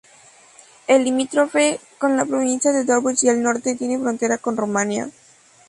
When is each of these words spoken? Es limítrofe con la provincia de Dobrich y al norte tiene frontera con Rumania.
Es 0.87 0.99
limítrofe 0.99 1.79
con 1.99 2.17
la 2.17 2.25
provincia 2.25 2.71
de 2.71 2.85
Dobrich 2.85 3.21
y 3.23 3.29
al 3.29 3.43
norte 3.43 3.75
tiene 3.75 3.99
frontera 3.99 4.39
con 4.39 4.57
Rumania. 4.57 5.11